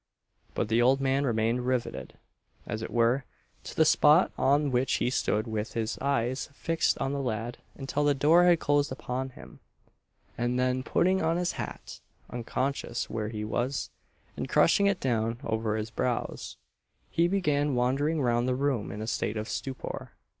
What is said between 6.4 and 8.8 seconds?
fixed on the lad until the door had